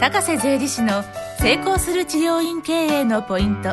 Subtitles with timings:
[0.00, 1.02] 高瀬税理士の
[1.40, 3.70] 成功する治療院経営のポイント。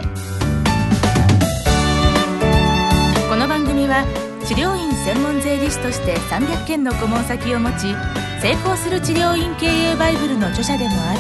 [3.29, 4.04] この番組は
[4.44, 7.94] 治療院専門税理士として300件の顧問先を持ち
[8.42, 11.19] 成功する治療院経営バイブルの著者でもある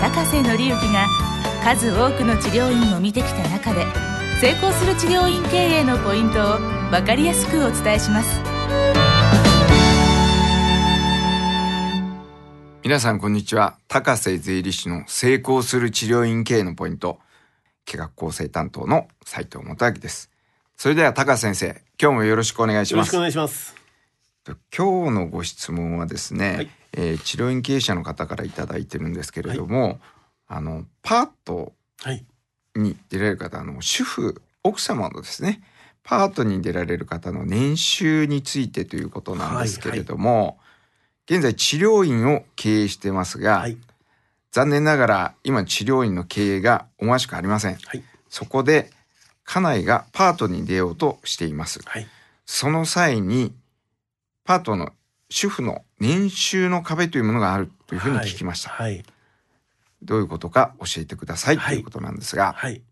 [0.00, 1.08] 高瀬則之が
[1.64, 3.84] 数多くの治療院を見てきた中で
[4.40, 6.58] 成功する治療院経営のポイントを
[6.92, 8.53] 分かりやすくお伝えします。
[12.84, 13.78] 皆さんこんにちは。
[13.88, 17.18] 高瀬税理士の成功する治療院経営のポイント。
[17.86, 20.30] 企画構成担当の斉藤元明です。
[20.76, 23.06] それでは高瀬先生今日もよろしくお願いします。
[23.06, 23.74] よろしくお願いします。
[24.76, 26.70] 今日のご質問はですね、はい。
[26.92, 29.98] えー治療院経営者の方からいただいてるんですけれども、
[30.46, 32.22] あのパートはい。
[32.76, 35.62] に出られる方あの主婦奥様のですね
[36.02, 40.58] パートに出られる方の年収についてということなんですけれども、
[41.28, 43.76] 現在治療院を経営してますが、はい。
[44.52, 47.74] 残念ながら今治療院の経営が思わしくありません。
[47.74, 48.02] はい。
[48.28, 48.90] そこで
[49.44, 51.80] 家内がパートに出ようとしています。
[51.84, 52.06] はい。
[52.46, 53.52] その際に
[54.44, 54.92] パートの
[55.30, 58.70] 主婦の年収の壁というものがあるというふうに聞きました。
[58.70, 59.02] はい。
[60.02, 62.82] どういうことか教えてください、はいということなんですが、はい。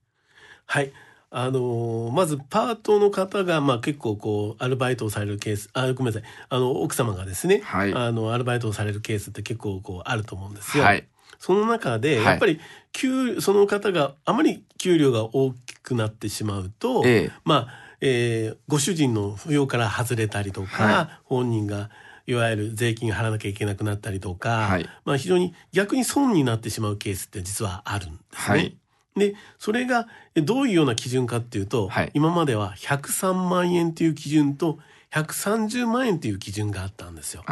[0.66, 0.92] はい
[1.34, 6.28] あのーまずパートの方が、まあ、結構こうアルバイトをされるケースあごめんなさい。
[6.50, 7.94] あの奥様がですね、はい。
[7.94, 10.84] あのアルバイトをされるケースって結構こうあると思うんですよ。
[10.84, 11.06] はい、
[11.38, 12.24] その中ではい。
[12.26, 12.60] やっぱり
[12.92, 17.32] 給その方があまり給料が大きくなってしまうと、ええ。
[17.44, 17.68] まあ、
[18.02, 21.88] えーご主人の扶養から外れたりとか、は本人が
[22.26, 24.88] いわゆる税金払わなきゃいけなくなったりとか、はい。
[25.06, 28.74] まあ、非常に逆に損になってしまうケースって実はあるんですね。
[29.16, 34.78] はいでそれがえどういうような基準かっていうと、はい今までは103万円という基準と
[35.12, 37.44] 130万円という基準があったんですよ。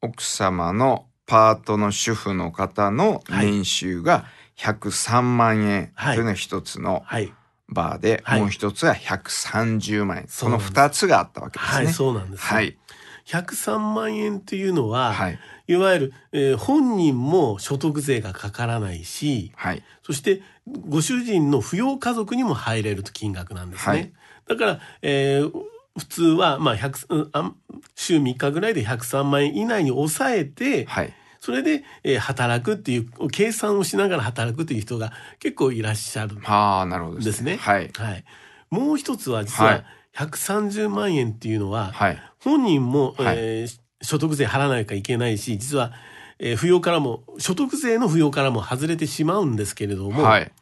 [0.00, 7.32] 奥様のパートの主婦の方の年収が103万円はいというのが一つのはい、
[7.68, 10.24] バーで、はいもう一つは130万円。
[10.28, 11.84] その二つがあったわけですね。
[11.84, 12.46] はい、そうなんですよ。
[12.46, 12.78] はい。
[13.26, 15.38] 103万円というのは、はい。
[15.66, 19.82] いわゆる、えー本人も所得税がかからないし、はい。
[20.02, 20.40] そして
[20.88, 23.96] ご主人の扶養家族にも入れると金額なんですね。
[23.96, 24.12] はい
[24.48, 25.52] だから、えー
[25.98, 27.56] 普通は、まあ、100うんあん
[27.96, 31.12] 週3日ぐらいで103万円以内に抑えて、はい。
[31.40, 37.56] それで、えー働くっていう、計算をしながら働くという人が結構いらっしゃるんはあ、なるほどですね。
[37.56, 37.90] はい。
[37.94, 38.24] はい。
[38.70, 39.84] もう一つは実ははい
[40.16, 42.22] 130万円っていうのは、はい。
[42.38, 45.92] 本人も、はいえー所得税払わなきゃいけないし実は、
[46.38, 50.52] えー扶養からも所得税の扶養からも外れてしまうんですけれども、はい。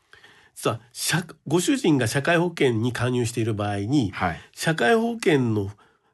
[0.54, 4.40] 実は社ご主人が社会保険に加入している場合にはい。
[4.52, 5.62] 社会保険の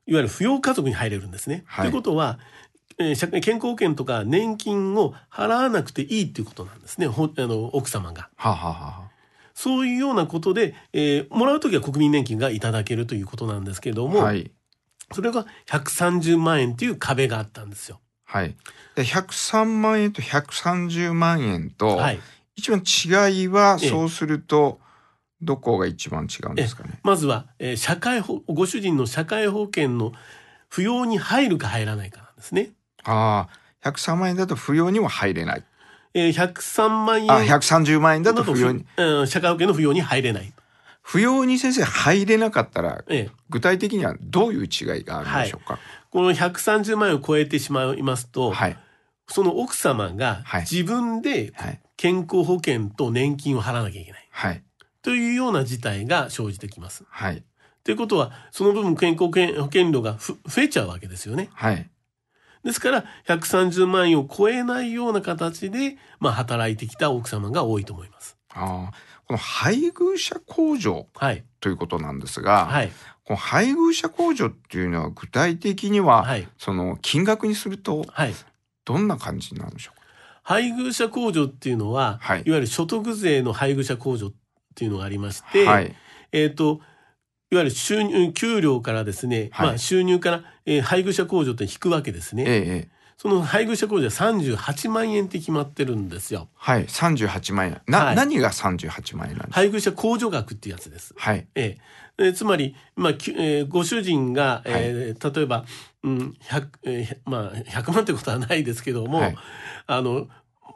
[0.06, 1.62] いわゆる扶養家族に入れるんですね。
[1.66, 2.38] はいということは、
[2.98, 8.28] えー社会健康保険とか年金を払わなくていいっていうことなんですねほあの奥様が。
[8.36, 9.10] はあ、はあは
[9.54, 14.50] そういうようなことで、えーもらうときは国民年金がいただけるということなんですけれどあ、も、はい。
[15.12, 18.00] それが130万円という壁があったんですよ。
[18.32, 18.56] はい。
[18.94, 22.20] で、103万円と130万円と、はい、
[22.56, 24.80] 一番違いは、ええそうすると、
[25.42, 26.98] どこが一番違うんですかね？
[27.02, 30.12] まずは、えー社会保ご主人の社会保険の
[30.70, 32.70] 扶養に入るか入らないかなんですね。
[33.04, 33.48] あ
[33.82, 35.64] あ、103万円だと扶養にも入れない。
[36.14, 38.86] えー、103万円あ、130万円だとだと扶養に。
[38.96, 40.52] うん社会保険の扶養に入れない。
[41.04, 45.78] 扶養に先生入れなかったら、えー具体的にはどういう違いがあるんでしょうか？
[46.10, 48.78] この130万円を超えてしまいますと、はい。
[49.28, 51.80] その奥様がはい自分ではい。
[51.98, 54.62] 健康保険と年金を払わなきゃいけないはい。
[55.02, 57.04] というような事態が生じてきます。
[57.10, 57.44] はい。
[57.84, 61.50] ということはその分健康保険保険料がふ増えちゃうわけですよね。
[61.52, 61.90] はい。
[62.64, 68.38] ですから130万円を超えないような形で、まあ、働いてきた奥様が多いと思います。
[68.54, 68.92] ああ、
[69.32, 71.42] この配偶者控除はい。
[71.60, 72.92] ということなんですが、はい。
[73.24, 76.46] この配偶者控除っていうのは具体的には、はい。
[76.58, 78.34] その金額にするとはい。
[78.84, 80.02] どんな感じになるんでしょうか？
[80.42, 84.32] 配偶者控除っていうのは、はいい、わゆる所得税の配偶者控除っ
[84.74, 85.94] ていうのがありまして、はい。
[86.32, 86.80] えっ、と、
[87.50, 92.44] いわゆる収入、給料からですね、はいまあ収入から、えー配偶者控除って引くわけですね。
[92.46, 93.01] ええええ。
[93.22, 96.48] その配偶者控除は38万円って決まってるんですよ。
[96.56, 96.86] はい。
[96.86, 97.80] 38万円。
[97.86, 99.52] な、はい何が38万円なんですか？
[99.52, 101.14] 配偶者控除額っていうやつです。
[101.16, 101.46] はい。
[101.54, 101.78] え
[102.18, 105.64] ええーつまり、まあえーご主人が、えー例えば、
[106.02, 109.36] うん100えーまあ、100万ってことはないですけども、はい
[109.86, 110.26] あの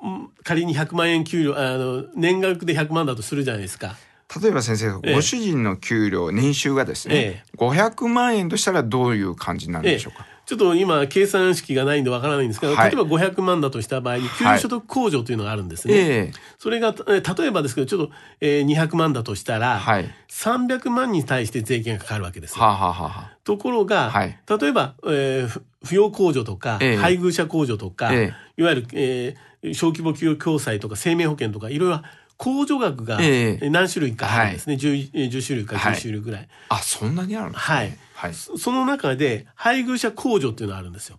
[0.02, 3.96] うん仮に100万円給料あの年額で100万だとするじゃないですか。
[4.40, 10.26] 例えば先生、ええご主人の給料、年収がですね、え500万円としたらどういう感じになるんでしょうか？
[10.46, 12.90] ちょっと今計算式がないんでわからないんですけど、はい。
[12.90, 15.94] 例えば500万だとした場合に給与所得控除というのがあるんですね。
[15.94, 15.98] え
[16.28, 16.32] え。
[16.58, 20.08] それがえー例えばですけどちょっと、えー200万だとしたら、はい。
[20.28, 22.64] 300万に対して税金がかかるわけですよ。
[22.64, 24.38] はあ、はあはところが、はい。
[24.60, 26.96] 例えば、えーふ扶養控除とか、ええ。
[26.96, 32.02] 配偶者控除とか、えいわゆる、えー小規模企業共済とか生命保険とかいろいろ
[32.38, 33.68] 控除額がええ。
[33.70, 35.94] 何種類かあるんですね、10, えー10種類かはい。
[35.94, 37.88] 10種類ぐらい、あ、そんなにあるんですはい。
[37.90, 37.98] ね。
[38.16, 38.34] はい。
[38.34, 41.18] そその中で配偶者控除っていうのがあるんですよ。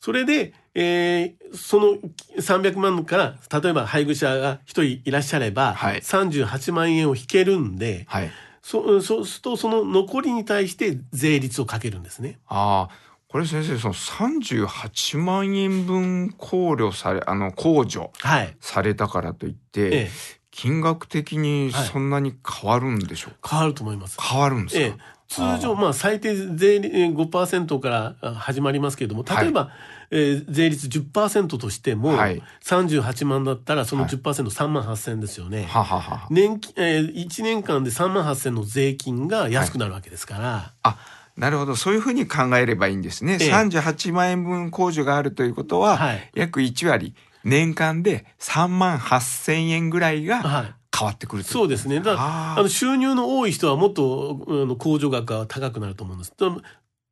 [0.00, 1.98] それで、えーその
[2.40, 8.30] 300万から例えば配偶者が1人いらっしゃれば、はい38万円を引けるんで、はい。
[8.62, 12.38] そそうするとその残りに対して税率をかけるんですね。
[12.46, 12.94] ああ、
[13.28, 18.56] これ先生、その38万円分考慮され、あの、控除はい。
[18.60, 20.10] されたからといって、ええ、
[20.50, 24.18] 金額的にそんなに変わるんでしょうか、変わると思います。
[24.20, 24.94] 変わるんですか、ええ、
[25.34, 29.70] 通常、まあ、最低税率えー5%からあ始まりますけれども、例えば、
[30.10, 35.64] えー税率10%としても、はい38万だったら、そのはい 10%3 万8000ですよね。
[35.64, 36.26] ははは。
[36.30, 40.96] 年金、えー、1年間で3万8000の税金が安くなるわけですから、あ、
[41.36, 41.76] なるほど。
[41.76, 43.38] そういうふうに考えればいいんですね。
[43.40, 47.14] ええ38万円分控除があるということは、はい約1割、
[47.44, 50.74] 年間で3万8000円ぐらいがはい。
[50.96, 52.00] 変わってくるそうですね。
[52.00, 56.32] だあの収入の多い人はもっとあの控除額が高くなると思うんです。
[56.32, 56.60] とっ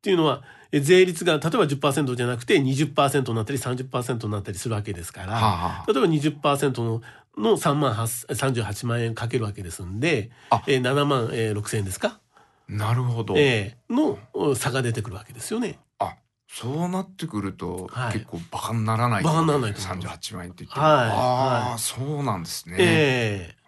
[0.01, 0.41] ていうのは、
[0.71, 7.01] え税率が例えば10%じゃなくて20%になったり30%になったりするわけですから、はあはあ例えば20%の
[7.37, 8.27] の3万8
[8.63, 12.19] 38万円かけるわけですんで、あえー7万、えー6千円ですか、
[12.67, 13.35] なるほど。
[13.37, 15.77] えーのお差が出てくるわけですよね。
[15.99, 16.15] あ、
[16.47, 19.23] そうなってくると、はい結構バカにならない。
[19.23, 20.85] バカにならないと思いま38万円って言っても。
[20.85, 22.75] はいああ、はいそうなんですね。
[22.79, 23.60] ええ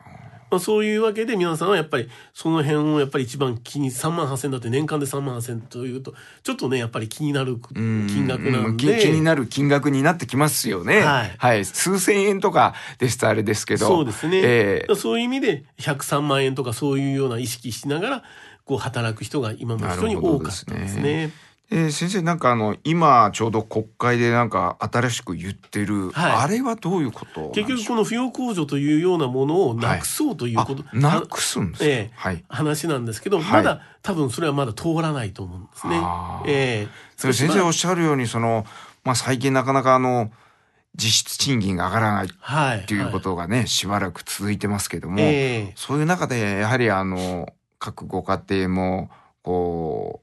[0.53, 6.13] まあ、そういうわけで皆さんはやっぱりその辺をやっぱり一番気に3万8千だって年間で3万8千というと
[6.43, 8.07] ちょっとねやっぱり気になるうん。
[8.07, 8.73] 金額なうん。
[8.73, 11.01] んで、気気になる金額になってきますよね。
[11.01, 11.65] はい。
[11.65, 13.87] 数千円とかですとあれですけど。
[13.87, 14.79] そうですね、ええ。
[14.81, 18.23] だからそういう意味で103万円とかそういうような意識しながら
[18.63, 21.31] こう働く人が今の人に多かったんですね。
[21.75, 26.31] えー先生なんかあの今ちょうど国会でなんか新しく言ってる、はい。
[26.43, 32.43] あれはどういうこと結局この扶養控除というようなものをなくそうということ、あなくすんですか、ええはい。
[32.47, 33.63] 話なんですけど、はい。
[33.63, 35.99] まだ多分それはまだ通らないと思うんですね。
[36.45, 36.87] ええ。
[37.17, 38.67] それ先生おっしゃるようにその、
[39.03, 40.31] まあ、最近なかなかあの
[40.95, 45.73] 実質賃金が上がらないはい、っていうことがね、しばらく続いてますけども、ええ。
[45.75, 49.09] そういう中でやはりあの各ご家庭も
[49.41, 50.21] こ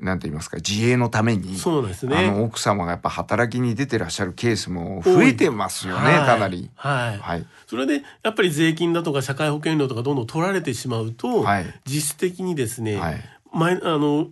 [0.00, 2.30] なんて言いますか自衛のためにそうですあね。
[2.30, 6.70] の奥様がやっぱ働きに出てらっしゃるケースも増えてますよね、はいかなり。
[6.74, 7.18] はい。
[7.18, 7.46] はい。
[7.66, 11.66] それでやっぱり税金だとか社会保険料とかどんどん取られてしまうと、はい。
[11.86, 13.20] 実質的にですね、はい。
[13.52, 14.28] 前あの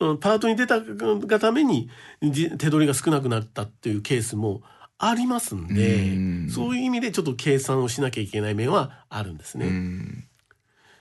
[0.00, 1.90] うんパートに出たがために
[2.22, 4.62] じ手取りが少なくなったっていうケースも
[4.98, 9.66] ありますんでうんそういう意味でちょっと計算をしなきゃいけない面はあるんですね。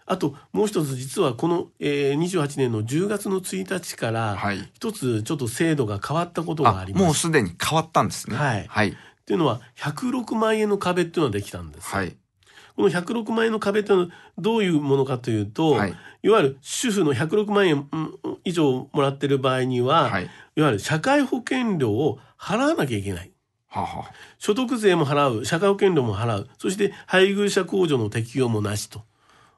[0.09, 4.69] うんあともう一つ実はこの、えー、28年の10月の1日からはい。
[4.73, 7.05] 一つちょっと制度が変わったことがああります。
[7.05, 8.35] もうすでに変わったんですね。
[8.35, 8.89] はいはい。
[8.89, 8.93] っ
[9.25, 11.87] ていうのは106万円の壁っていうのができたんです。
[11.87, 12.15] はい。
[12.75, 14.09] この106万円の壁っていうのは
[14.39, 15.93] どういうものかというと、はい。
[16.23, 20.23] いわゆる主婦の106万円うん以上もらってる場合には、はい。
[20.55, 23.31] いわゆる社会保険料を払わなきゃいけない。
[23.67, 29.03] はあはあ所得税も払う、社会保険料も払う、そして配偶者控除の適用もなしと。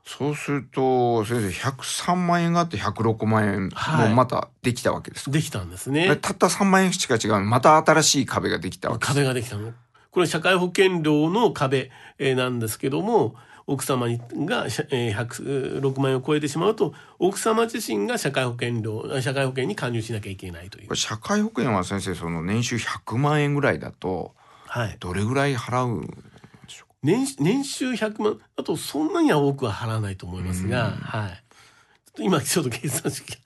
[0.06, 6.16] そうすると先生103万円があって106万円はいもまたできたわけですか、できたんですね。
[6.18, 9.74] たった3万円しか違うまた新しい壁ができたわけです壁ができたの。
[10.12, 11.90] これ社会保険料の壁
[12.20, 13.36] えーなんですけども、
[13.68, 20.96] 奥様にがしゃえー106万円を超えてしまうと、奥様自身が社会保険料、あ社会保険に加入しなきゃいけないという。
[20.96, 24.34] 社会保険は先生その年収100万円ぐらいだと
[24.68, 24.98] はい。
[25.00, 26.31] どれぐらい払うんでしょ
[27.04, 30.94] 年年収100万、あとそんなには多くは払わないと思いますが、うん。
[30.94, 31.44] はい。
[32.20, 33.38] 今ちょっと計算式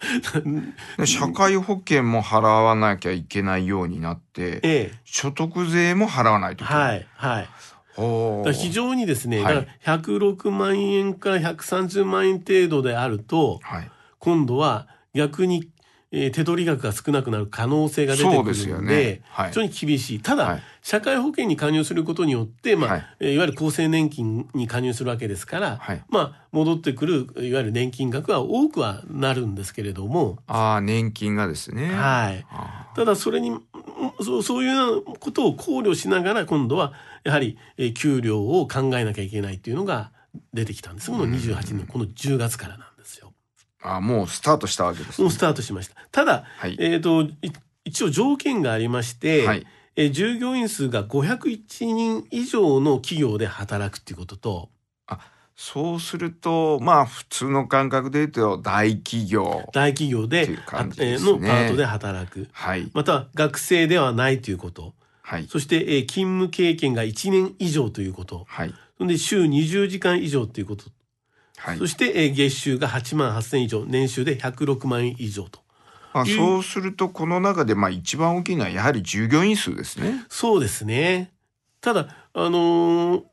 [1.06, 7.48] 社会保険も払わなきゃいけないようになってええ、所得税も払わないといけない、はい、
[7.96, 8.54] はい。
[8.54, 9.56] 非常にですね、はい。
[9.56, 13.92] だから106万円から130万円程度であると、はい。
[14.20, 15.70] 今度は逆に、
[16.12, 19.50] えー手取り額が少なくなる可能性が出てくるので、はい。
[19.50, 20.20] 非常に厳しい。
[20.20, 23.34] ただ、はい社会保険に加入することによって、まあ、はい。
[23.34, 26.04] い、わゆる厚生年金に加入するわけですから、はい。
[26.10, 31.92] まあ、戻ってくる、いわゆる年金額は多くはなるんですけれども、ああ年金がですね。
[31.92, 32.46] はい。
[32.52, 33.62] あただそれにうん
[34.24, 40.12] そうそういうことを考慮しながら今度はやはりえー給料を考えなきゃいけないっていうのが
[40.54, 41.10] 出てきたんです。
[41.10, 43.34] この28年のこの10月からなんですよ。
[43.82, 45.96] ーあもうスタートしたわけです、もうスタートしました。
[46.12, 46.78] ただ、はい。
[46.80, 47.34] えっ、と、い
[47.86, 54.70] 一応条件がありまして、はいえー従業員数が501人以上の企業で働くっていうことと、
[55.56, 60.58] そうするとまあ普通の感覚で言うと大企業大企業でね
[60.98, 62.50] えーのパートで働く。
[62.52, 64.94] はいまたは学生ではないということ。
[65.22, 68.44] はいそして、えー勤務経験が1年以上ということ。
[68.48, 70.86] はいそんで、週20時間以上ということ。
[71.58, 75.65] はいそして、えー月収が8万8000以上、年収で106万円以上と。
[76.16, 80.26] まあ、そうするとこの中でまあ一番大きいのはやはり従業員数ですね。
[80.30, 81.32] そうですね。
[81.82, 83.24] ただ、あのー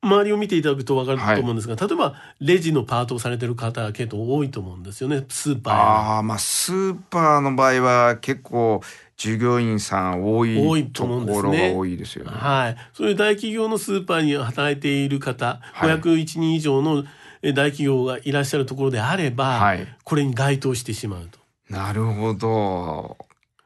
[0.00, 5.24] 周りを見ていただくと分かると思うんですが、例えばレジのパートをされてる方が結構多いと思うんですよね。
[5.28, 8.80] スーパーやああまあスーパーの場合は結構
[9.16, 11.42] 従業員さん多い多いとと思うんですね。
[11.42, 12.30] ころが多いですよね。
[12.32, 15.90] はい、そういう大企業のスーパーに働いている方、はい。
[15.98, 17.04] 501人以上の
[17.42, 19.86] え大企業がいらっしゃるところであれば、はい。
[20.04, 21.37] これに該当してしまうと
[21.68, 23.16] なるほど。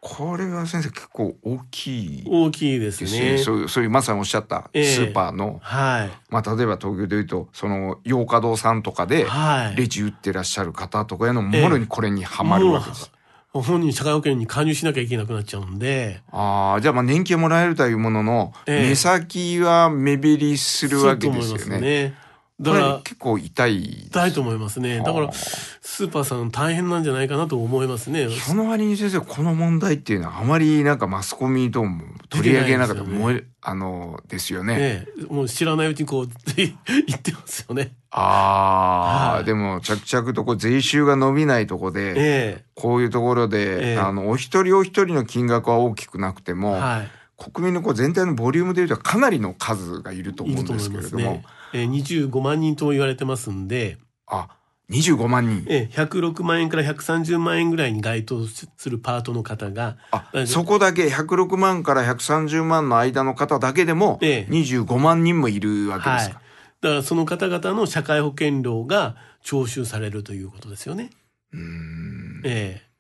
[0.01, 3.35] これは先生結構大きい大きいですね。
[3.35, 3.39] ね。
[3.39, 13.13] そういうそういうまさにおっしゃったええスーパーの、はい、まあ例えば東京でいうとその洋華堂さんとかではい、レジ打ってらっしゃる方とかへのもろにこれにはまるわけです。
[13.55, 22.15] もう本人社会保険に加入しなきゃいけなくなっちゃうんで、ああじゃあまあ年金もらえるというものの、ええ目先は目減りするわけですよね。
[22.61, 23.83] だから結構痛い。
[24.07, 24.99] 痛いと思いますね。
[24.99, 28.29] だからはあスーパーさん大変なんじゃないかなと思いますね。
[28.29, 34.77] その割に先生この問題っていうのはあまりなんかマスコミとも取り上げなかったねあのですよね。
[34.77, 36.77] ねえもう知らないうちにこう 言
[37.17, 37.95] ってますよね。
[38.11, 47.09] ああ、はいでも着々とこう税収が伸びないとこで、えこういうところで、ええあのお一人お一人の金額は大きくなくてえも、はい。
[47.51, 51.43] 国民のこう全体のボリュームでいうとかなりの数がいると思うんですけれども。
[51.73, 51.91] えー、
[52.29, 54.49] 25万人とも言われてますんで、あ
[54.91, 55.65] 25万人。
[55.69, 66.19] えー、106万円から130万円ぐらいに該当するパートの方が、あえそこだけ106万から130万の間の方だけでもええ25万人もいるわけはい。
[66.19, 66.43] だですか。
[66.83, 71.11] からその方々の社会保険料が徴収されるということですよね。
[71.53, 72.92] うーんええ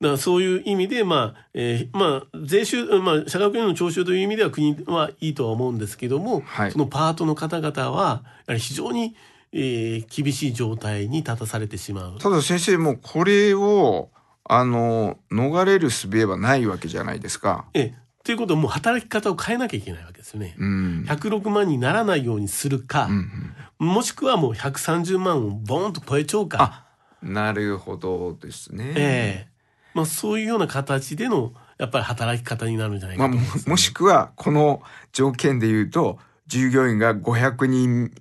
[0.00, 9.14] だからそういう意味で、まあ、えーまあ、税収、まあ、社会保険料の徴収という意味では国はいいとは思うんですけども、はいそのパートの方々は、やはり非常に、
[9.52, 12.18] えー厳しい状態に立たされてしまう。
[12.18, 14.10] ただ先生もうこれを
[14.44, 17.66] あの逃れる術はないわけじゃないですか。
[17.74, 20.54] ええということはもう働き方を変えなきゃいけないわけですよね。
[20.58, 21.04] うん。
[21.08, 26.58] 106万にならないようにするか、うんうんもしくはもう130万をボーンと超えちゃうか。
[26.60, 26.86] あ
[27.22, 28.92] なるほどですね。
[28.94, 29.49] ええ
[29.94, 34.82] まあ、そういうような形でのやっぱり働き方になるんじゃないかまあ、もと思います、もしくはこの
[35.12, 38.12] 条件で言うと従業員が500人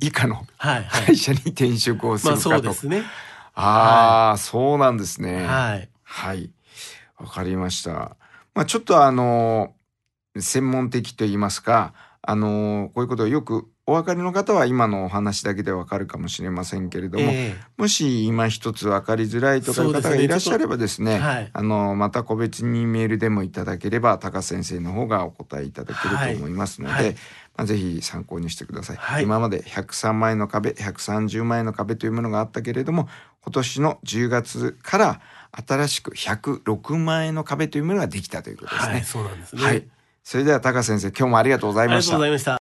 [0.00, 2.72] 以下のはいはい会社に転職をすまあそうるかと。
[2.72, 3.02] ですね。
[3.54, 5.44] ああ、そうなんですね。
[5.44, 5.88] はい。
[6.04, 6.50] はい。
[7.18, 8.16] わかりました。
[8.54, 9.74] まあちょっとあの、
[10.38, 27.14] 専門的と言いますか、あの、こういうことをよくお分かりの方は今のお話だけでわかるかもしれませんけれども、えもし今一つ分かりづらいとかいう方がいらっしゃればですね、ちょっとはいあの、また個別にメールでもいただければ、高先生の方がお答えいただけると思いますので、はいはい
[27.56, 28.96] まあ、ぜひ参考にしてください。
[28.96, 33.08] はい今まで103万円の壁、130万円の壁というものがあったけれども、
[33.40, 35.20] 今年の10月から
[35.66, 38.92] 新しく106万円の壁というものができたということですね。
[38.92, 39.62] はい、そうなんですね。
[39.62, 39.88] はい。
[40.28, 42.28] それでは高先生、今日もありがとうございましたありがとうござ。
[42.28, 42.52] いました。